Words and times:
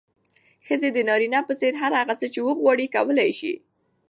ښځې 0.65 0.89
د 0.93 0.97
نارينه 1.09 1.39
په 1.47 1.53
څېر 1.59 1.73
هر 1.81 1.91
هغه 1.99 2.13
څه 2.19 2.27
چې 2.33 2.39
وغواړي، 2.47 2.87
کولی 2.95 3.25
يې 3.27 3.33
شي. 3.39 3.53